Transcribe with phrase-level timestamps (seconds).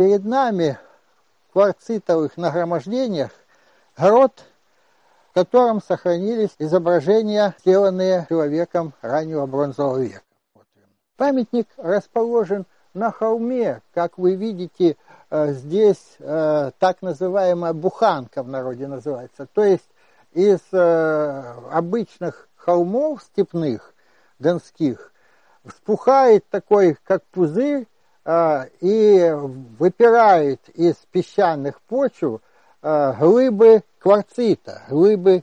[0.00, 0.78] перед нами
[1.50, 3.32] в кварцитовых нагромождениях
[3.98, 4.32] грот,
[5.28, 10.22] в котором сохранились изображения, сделанные человеком раннего бронзового века.
[11.18, 14.96] Памятник расположен на холме, как вы видите,
[15.28, 19.46] э, здесь э, так называемая буханка в народе называется.
[19.52, 19.90] То есть
[20.32, 23.92] из э, обычных холмов степных,
[24.38, 25.12] донских,
[25.66, 27.86] вспухает такой, как пузырь,
[28.80, 29.34] и
[29.78, 32.40] выпирает из песчаных почв
[32.82, 35.42] глыбы кварцита, глыбы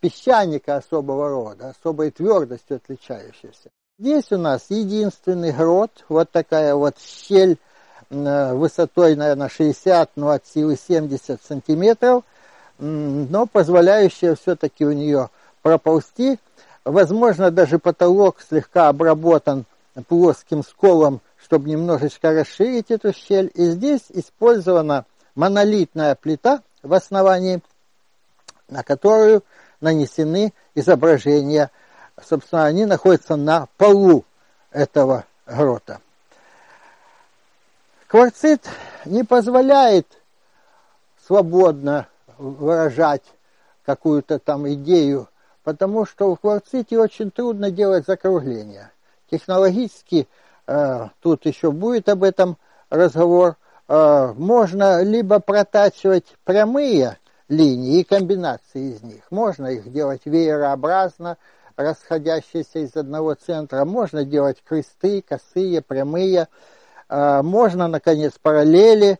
[0.00, 3.70] песчаника особого рода, особой твердостью отличающейся.
[3.98, 7.58] Здесь у нас единственный грот, вот такая вот щель
[8.10, 12.24] высотой, наверное, 60, ну от силы 70 сантиметров,
[12.78, 15.30] но позволяющая все-таки у нее
[15.62, 16.38] проползти.
[16.84, 19.64] Возможно, даже потолок слегка обработан
[20.08, 23.50] плоским сколом, чтобы немножечко расширить эту щель.
[23.54, 27.62] И здесь использована монолитная плита в основании,
[28.68, 29.42] на которую
[29.80, 31.70] нанесены изображения
[32.22, 34.24] собственно, они находятся на полу
[34.70, 36.00] этого грота.
[38.06, 38.68] Кварцит
[39.04, 40.06] не позволяет
[41.26, 42.06] свободно
[42.38, 43.24] выражать
[43.84, 45.28] какую-то там идею,
[45.62, 48.92] потому что в кварците очень трудно делать закругления.
[49.30, 50.28] Технологически,
[51.20, 52.56] тут еще будет об этом
[52.90, 53.56] разговор,
[53.88, 61.36] э, можно либо протачивать прямые линии и комбинации из них, можно их делать веерообразно,
[61.76, 63.84] расходящиеся из одного центра.
[63.84, 66.48] Можно делать кресты, косые, прямые.
[67.08, 69.18] А, можно, наконец, параллели.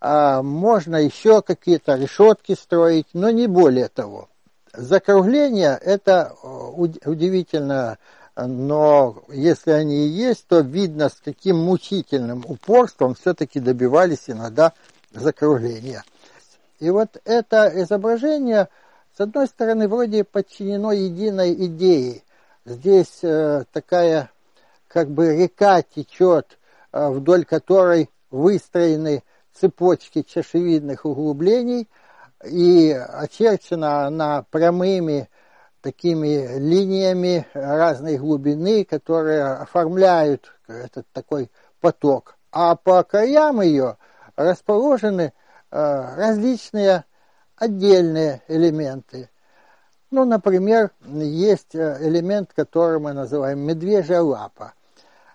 [0.00, 4.28] А, можно еще какие-то решетки строить, но не более того.
[4.72, 7.98] Закругление– это э, удивительно,
[8.36, 14.72] но если они и есть, то видно, с каким мучительным упорством все-таки добивались иногда
[15.12, 16.04] закругления.
[16.78, 18.68] И вот это изображение–
[19.16, 22.22] с одной стороны, вроде подчинено единой идее.
[22.66, 24.30] Здесь э, такая
[24.88, 26.58] как бы река течет,
[26.92, 29.22] э, вдоль которой выстроены
[29.54, 31.88] цепочки чашевидных углублений,
[32.44, 35.30] и очерчена она прямыми
[35.86, 41.48] такими линиями разной глубины, которые оформляют этот такой
[41.80, 42.36] поток.
[42.50, 43.96] А по краям ее
[44.34, 45.32] расположены
[45.70, 47.04] э, различные
[47.54, 49.30] отдельные элементы.
[50.10, 54.72] Ну, например, есть э, элемент, который мы называем медвежья лапа.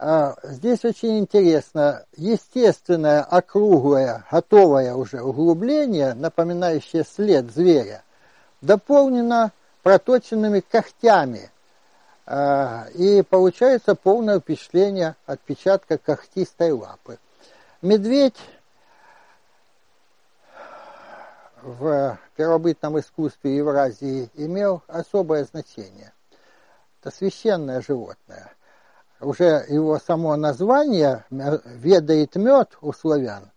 [0.00, 8.02] А, здесь очень интересно, естественное округлое, готовое уже углубление, напоминающее след зверя,
[8.60, 9.52] дополнено
[9.82, 11.50] проточенными когтями.
[12.24, 17.18] А, и получается полное впечатление отпечатка когтистой лапы.
[17.82, 18.38] Медведь
[21.62, 26.12] в первобытном искусстве Евразии имел особое значение.
[27.00, 28.52] Это священное животное.
[29.20, 33.50] Уже его само название ведает мед у славян,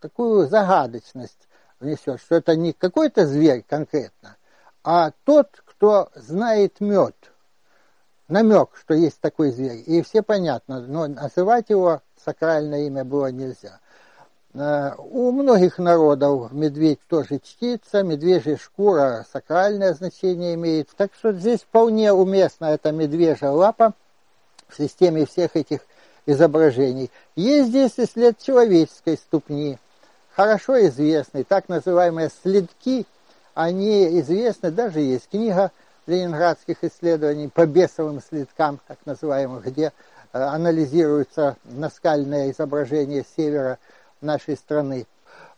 [0.00, 1.48] такую загадочность
[1.80, 4.36] внесет, что это не какой-то зверь конкретно,
[4.84, 7.16] а тот, кто знает мед.
[8.28, 9.82] Намек, что есть такой зверь.
[9.86, 13.80] И все понятно, но называть его сакральное имя было нельзя.
[14.54, 20.88] Э, у многих народов медведь тоже чтится, медвежья шкура сакральное значение имеет.
[20.96, 23.94] Так что здесь вполне уместна эта медвежья лапа
[24.68, 25.80] в системе всех этих
[26.26, 27.10] изображений.
[27.34, 29.78] Есть здесь и след человеческой ступни,
[30.34, 33.06] хорошо известный, так называемые следки,
[33.62, 35.70] они известны, даже есть книга
[36.06, 39.92] ленинградских исследований по бесовым следкам, так называемых, где
[40.32, 43.78] э, анализируются наскальные изображения севера
[44.20, 45.06] нашей страны.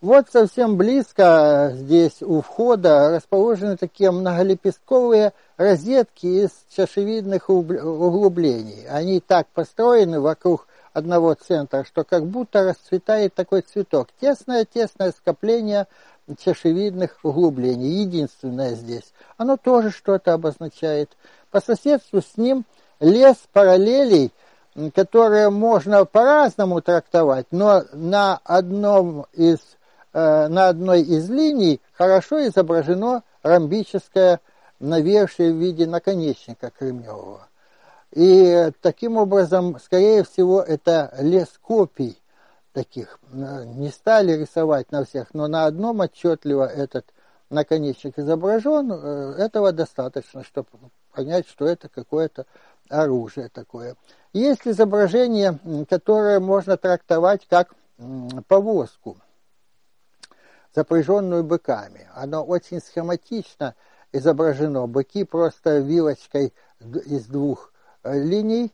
[0.00, 8.84] Вот совсем близко здесь у входа расположены такие многолепестковые розетки из чашевидных углублений.
[8.88, 14.08] Они так построены вокруг одного центра, что как будто расцветает такой цветок.
[14.20, 15.86] Тесное-тесное скопление
[16.38, 19.12] чашевидных углублений, единственное здесь.
[19.36, 21.10] Оно тоже что-то обозначает.
[21.50, 22.64] По соседству с ним
[23.00, 24.32] лес параллелей–
[24.94, 29.58] которые можно по-разному трактовать, но на, одном из,
[30.12, 34.40] э, на одной из линий хорошо изображено ромбическое
[34.80, 37.46] навершие в виде наконечника кремневого.
[38.12, 42.18] И таким образом, скорее всего, это лес копий
[42.72, 43.18] таких.
[43.32, 47.12] Не стали рисовать на всех, но на одном отчетливо этот
[47.50, 48.92] наконечник изображен.
[48.92, 50.68] Э, этого достаточно, чтобы
[51.12, 52.46] понять, что это какое-то
[52.88, 53.96] оружие такое.
[54.32, 55.58] Есть изображение,
[55.88, 57.74] которое можно трактовать как
[58.48, 59.18] повозку,
[60.74, 62.08] запряженную быками.
[62.14, 63.74] Оно очень схематично
[64.12, 64.86] изображено.
[64.86, 67.72] Быки просто вилочкой из двух
[68.02, 68.72] э, линий,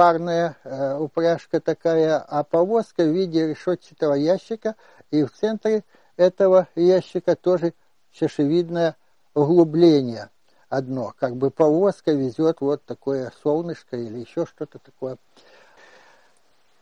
[0.00, 4.74] парная э, упряжка такая, а повозка в виде решетчатого ящика,
[5.10, 5.84] и в центре
[6.16, 7.74] этого ящика тоже
[8.10, 8.96] чашевидное
[9.34, 10.30] углубление
[10.70, 15.18] одно, как бы повозка везет вот такое солнышко или еще что-то такое.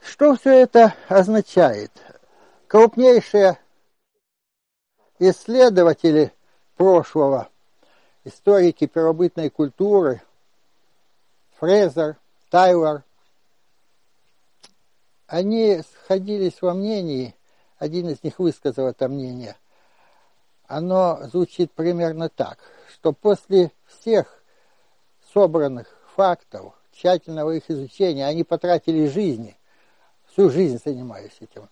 [0.01, 1.91] Что все это означает?
[2.69, 3.59] Крупнейшие
[5.19, 6.33] исследователи
[6.77, 7.49] прошлого,
[8.23, 10.23] историки первобытной культуры,
[11.59, 12.17] Фрезер,
[12.49, 13.03] Тайлор,
[15.29, 17.37] они сходились во мнении,
[17.79, 19.57] один из них высказал это мнение,
[20.67, 22.59] оно звучит примерно так,
[22.93, 24.43] что после всех
[25.33, 25.87] собранных
[26.17, 29.57] фактов, тщательного их изучения, они потратили жизни,
[30.33, 31.69] всю жизнь занимаясь этим,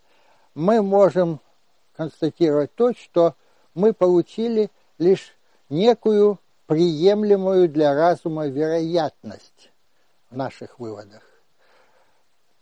[0.55, 1.41] мы можем
[1.97, 3.35] констатировать то, что
[3.75, 5.35] мы получили лишь
[5.70, 9.70] некую приемлемую для разума вероятность
[10.31, 11.36] в наших выводах.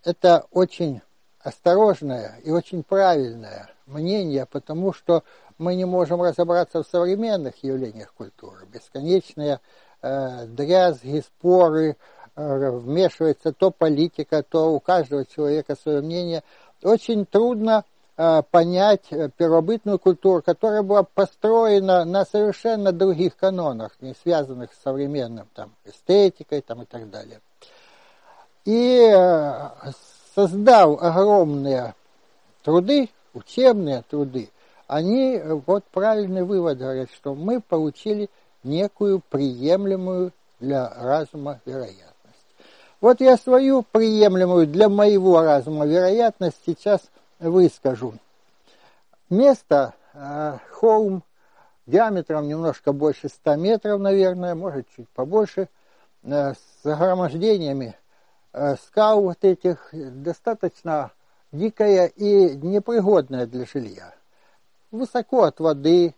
[0.04, 1.00] Это очень
[1.40, 5.22] осторожное и очень правильное мнение, потому что
[5.56, 8.66] мы не можем разобраться в современных явлениях культуры.
[8.66, 9.60] Бесконечные
[10.02, 11.96] э, дрязги, споры,
[12.36, 16.42] э, вмешивается то политика, то у каждого человека свое мнение.
[16.82, 17.84] Очень трудно
[18.16, 24.82] э, понять э, первобытную культуру, которая была построена на совершенно других канонах, не связанных с
[24.82, 27.40] современным там, эстетикой там, и так далее.
[28.64, 29.70] И э,
[30.34, 31.94] создав огромные
[32.62, 34.50] труды, учебные труды,
[34.86, 38.30] они э, вот правильный вывод говорят, что мы получили
[38.62, 42.06] некую приемлемую для разума вероятность.
[43.02, 47.02] Вот я свою приемлемую для моего разума вероятность сейчас
[47.38, 48.14] выскажу.
[49.28, 51.22] Место, э, холм,
[51.86, 55.68] диаметром немножко больше 100 метров, наверное, может чуть побольше,
[56.22, 57.94] э, с загромождениями
[58.82, 61.10] скал вот этих, достаточно
[61.52, 64.14] дикая и непригодная для жилья
[64.94, 66.14] высоко от воды,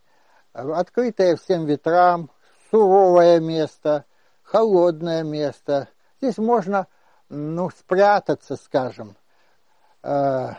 [0.53, 2.31] открытое всем ветрам,
[2.71, 4.05] суровое место,
[4.43, 5.89] холодное место.
[6.21, 6.87] Здесь можно
[7.29, 9.17] ну, спрятаться, скажем.
[10.03, 10.51] Э,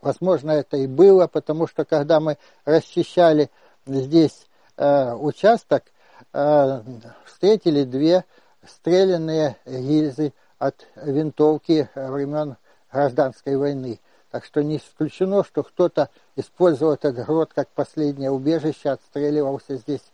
[0.00, 3.50] возможно, это и было, потому что когда мы расчищали
[3.86, 4.46] здесь
[4.76, 5.84] э, участок,
[6.32, 6.82] э,
[7.24, 8.24] встретили две
[8.66, 12.56] стрелянные гильзы от винтовки времен
[12.92, 14.00] гражданской войны.
[14.30, 20.04] Так что не исключено, что кто-то использовал этот грот как последнее убежище, отстреливался здесь,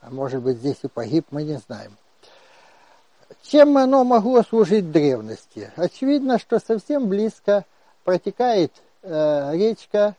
[0.00, 1.96] а может быть здесь и погиб, мы не знаем.
[3.42, 5.70] Чем оно могло служить древности?
[5.76, 7.64] Очевидно, что совсем близко
[8.04, 10.16] протекает э, речка,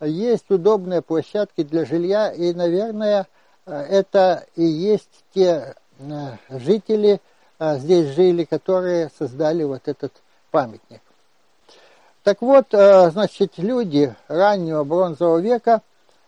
[0.00, 3.26] есть удобные площадки для жилья, и, наверное,
[3.66, 7.20] э, это и есть те э, жители,
[7.58, 10.12] здесь жили, которые создали вот этот
[10.50, 11.00] памятник.
[12.22, 15.82] Так вот, э, значит, люди раннего бронзового века,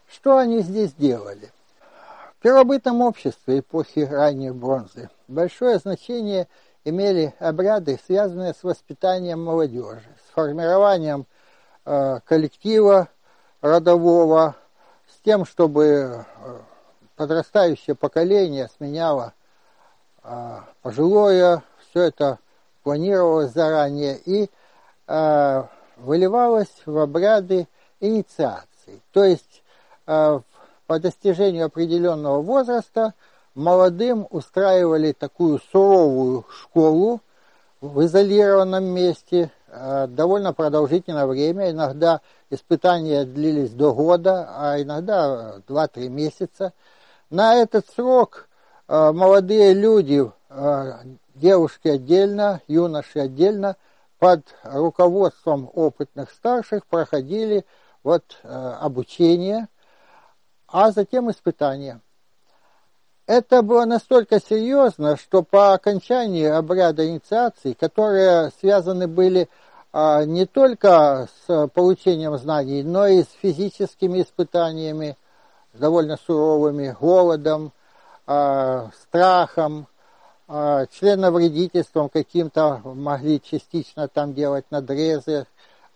[0.07, 1.51] что они здесь делали?
[2.39, 6.49] В первобытном обществе эпохи ранней бронзы большое значение
[6.85, 11.27] имели обряды, связанные с воспитанием молодежи, с формированием
[11.85, 13.09] э, коллектива
[13.63, 14.55] родового,
[15.09, 16.27] с тем, чтобы
[17.17, 19.33] подрастающее поколение сменяло
[20.83, 22.39] пожилое, все это
[22.83, 24.51] планировалось заранее, и
[25.97, 27.69] выливалось в обряды
[28.01, 29.01] инициации.
[29.13, 29.63] То есть
[30.07, 30.41] э,
[30.87, 33.15] по достижению определенного возраста
[33.55, 37.21] молодым устраивали такую суровую школу
[37.81, 39.51] в изолированном месте
[40.09, 41.71] довольно продолжительное время.
[41.71, 46.73] Иногда испытания длились до года, а иногда 2-3 месяца.
[47.31, 48.46] На этот срок
[48.89, 50.31] молодые люди,
[51.35, 53.77] девушки отдельно, юноши отдельно,
[54.19, 57.65] под руководством опытных старших проходили
[58.03, 58.49] вот э,
[58.81, 59.69] обучение,
[60.69, 62.01] а затем испытания.
[63.27, 69.49] Это было настолько серьезно, что по окончании обряда инициации, которые связаны были
[69.93, 75.17] а, не только с получением знаний, но и с физическими испытаниями,
[75.75, 77.76] довольно суровыми, голодом, а,
[78.27, 79.87] страхом,
[80.49, 85.47] а, членовредительством каким-то могли частично там делать надрезы,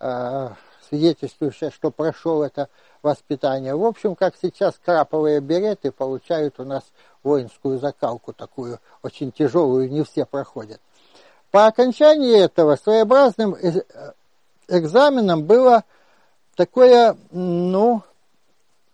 [0.01, 0.55] а,
[0.89, 2.69] свидетельствующие, что прошел это
[3.03, 3.77] воспитание.
[3.77, 6.83] В общем, как сейчас краповые береты получают у нас
[7.23, 10.81] воинскую закалку такую, очень тяжелую, не все проходят.
[11.53, 13.57] По окончании этого своеобразным
[14.69, 15.85] экзаменом было
[16.57, 18.03] такое, ну,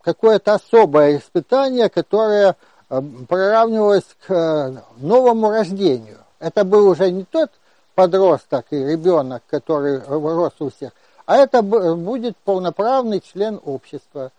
[0.01, 2.55] какое-то особое испытание, которое э,
[2.89, 6.17] приравнивалось к э, новому рождению.
[6.39, 7.51] Это был уже не тот
[7.95, 10.91] подросток и ребенок, который рос у всех,
[11.25, 14.31] а это будет полноправный член общества,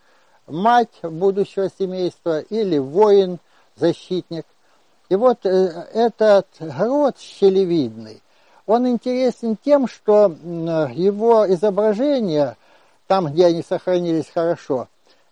[0.47, 3.39] мать будущего семейства или воин,
[3.77, 4.47] защитник.
[5.09, 8.23] И вот э, этот грот щелевидный,
[8.67, 10.27] он интересен тем, что
[10.93, 12.57] его изображения,
[13.07, 14.89] там, где они сохранились хорошо,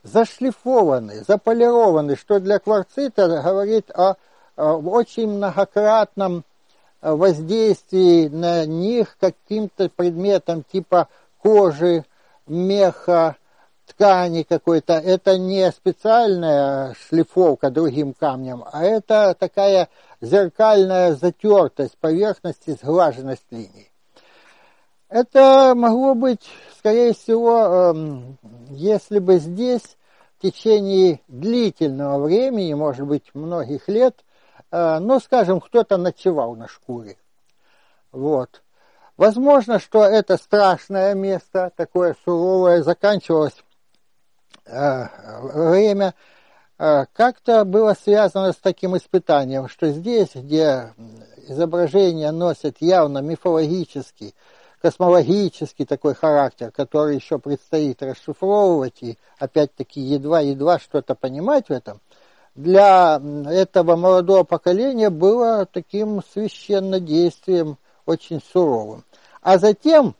[0.06, 4.16] зашлифованы, заполированы, что для кварцита говорит о,
[4.56, 6.44] о очень многократном
[7.00, 11.08] воздействии на них каким-то предметом типа
[11.42, 12.04] кожи,
[12.46, 13.36] меха,
[13.86, 19.88] ткани какой-то, это не специальная шлифовка другим камнем, а это такая
[20.20, 23.90] зеркальная затертость поверхности, сглаженность линий.
[25.08, 26.48] Это могло быть,
[26.78, 28.38] скорее всего, эм,
[28.70, 29.96] если бы здесь
[30.38, 34.24] в течение длительного времени, может быть, многих лет,
[34.70, 37.16] э, ну, скажем, кто-то ночевал на шкуре.
[38.12, 38.62] Вот.
[39.16, 43.54] Возможно, что это страшное место, такое суровое, заканчивалось
[44.66, 45.06] Э,
[45.54, 46.14] время
[46.78, 50.92] э, как-то было связано с таким испытанием, что здесь, где
[51.48, 54.34] изображения носят явно мифологический,
[54.86, 62.00] космологический такой характер, который еще предстоит расшифровывать и опять-таки едва-едва что-то понимать в этом,
[62.54, 69.02] для этого молодого поколения было таким священнодействием очень суровым.
[69.42, 70.14] А затем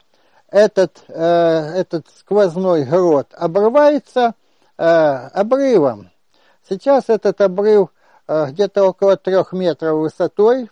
[0.50, 4.35] этот, э, этот сквозной грот обрывается
[4.76, 6.11] э, обрывом.
[6.68, 7.90] Сейчас этот обрыв
[8.26, 10.68] э, где-то около трех метров высотой,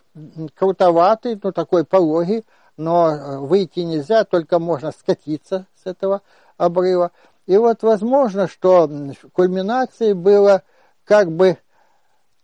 [0.53, 2.43] крутоватый, ну такой пологий,
[2.77, 6.21] но выйти нельзя, только можно скатиться с этого
[6.57, 7.11] обрыва.
[7.45, 8.89] И вот возможно, что
[9.33, 10.63] кульминацией было
[11.03, 11.57] как бы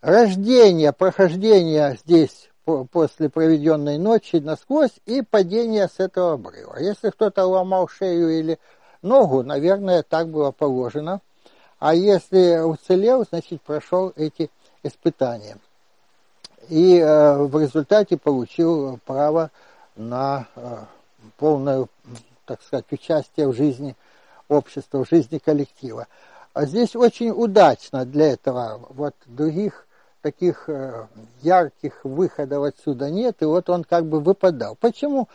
[0.02, 2.50] рождение, прохождение здесь
[2.92, 6.78] после проведенной ночи насквозь и падение с этого обрыва.
[6.80, 8.60] Если кто-то ломал шею или
[9.02, 11.22] ногу, наверное, так было положено.
[11.80, 14.52] А если уцелел, значит, прошел эти
[14.84, 15.58] испытания.
[16.70, 19.50] И э, в результате получил право
[19.96, 20.78] на э,
[21.38, 21.88] полное,
[22.46, 23.96] так сказать, участие в жизни
[24.48, 26.08] общества, в жизни коллектива.
[26.54, 28.86] А здесь очень удачно для этого.
[28.90, 29.88] Вот других
[30.22, 31.08] таких э,
[31.42, 34.76] ярких выходов отсюда нет, и вот он как бы выпадал.
[34.76, 35.28] Почему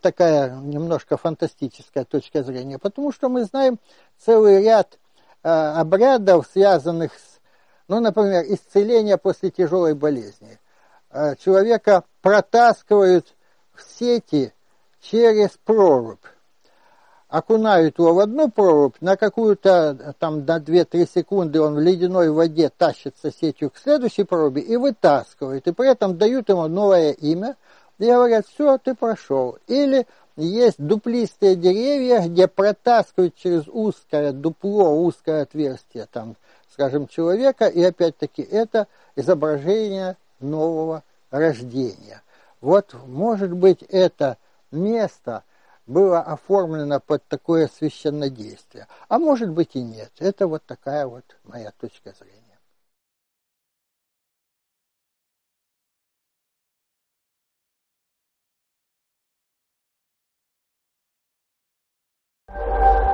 [0.00, 2.78] такая немножко фантастическая точка зрения?
[2.78, 3.78] Потому что мы знаем
[4.18, 4.98] целый ряд
[5.42, 7.40] э, обрядов, связанных с,
[7.88, 10.58] ну, например, исцеление после тяжелой болезни.
[11.44, 13.34] Человека протаскивают
[13.74, 14.52] в сети
[15.00, 16.24] через прорубь
[17.32, 22.68] окунают его в одну прорубь, на какую-то там на 2-3 секунды он в ледяной воде
[22.68, 25.66] тащится сетью к следующей проруби и вытаскивают.
[25.66, 27.56] И при этом дают ему новое имя
[27.98, 29.56] и говорят, все, ты прошел.
[29.66, 36.36] Или есть дуплистые деревья, где протаскивают через узкое дупло, узкое отверстие, там,
[36.70, 42.20] скажем, человека, и опять-таки это изображение нового рождения.
[42.62, 44.38] Вот, может быть, это
[44.70, 45.44] место–
[45.86, 48.86] было оформлено под такое священнодействие.
[49.08, 50.12] А может быть и нет.
[50.18, 52.40] Это вот такая вот моя точка зрения.
[62.48, 63.11] you